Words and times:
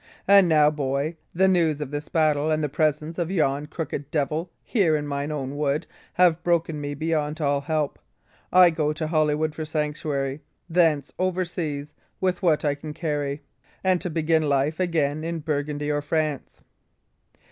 "And 0.27 0.49
now, 0.49 0.71
boy, 0.71 1.15
the 1.31 1.47
news 1.47 1.79
of 1.79 1.91
this 1.91 2.09
battle, 2.09 2.49
and 2.49 2.63
the 2.63 2.69
presence 2.69 3.19
of 3.19 3.29
yon 3.29 3.67
crooked 3.67 4.09
devil 4.09 4.49
here 4.63 4.95
in 4.95 5.05
mine 5.05 5.31
own 5.31 5.55
wood, 5.55 5.85
have 6.13 6.41
broken 6.41 6.81
me 6.81 6.95
beyond 6.95 7.39
all 7.39 7.61
help. 7.61 7.99
I 8.51 8.71
go 8.71 8.93
to 8.93 9.05
Holywood 9.09 9.53
for 9.53 9.63
sanctuary; 9.63 10.41
thence 10.67 11.13
overseas, 11.19 11.93
with 12.19 12.41
what 12.41 12.65
I 12.65 12.73
can 12.73 12.95
carry, 12.95 13.43
and 13.83 14.01
to 14.01 14.09
begin 14.09 14.49
life 14.49 14.79
again 14.79 15.23
in 15.23 15.37
Burgundy 15.37 15.91
or 15.91 16.01
France." 16.01 16.63